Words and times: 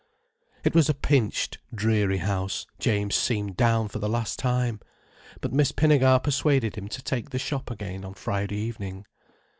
It 0.63 0.73
was 0.73 0.89
a 0.89 0.95
pinched, 0.95 1.59
dreary 1.71 2.17
house. 2.17 2.65
James 2.79 3.13
seemed 3.13 3.55
down 3.55 3.87
for 3.87 3.99
the 3.99 4.09
last 4.09 4.39
time. 4.39 4.79
But 5.41 5.53
Miss 5.53 5.71
Pinnegar 5.71 6.23
persuaded 6.23 6.75
him 6.75 6.87
to 6.87 7.03
take 7.03 7.29
the 7.29 7.37
shop 7.37 7.69
again 7.69 8.03
on 8.03 8.15
Friday 8.15 8.57
evening. 8.57 9.05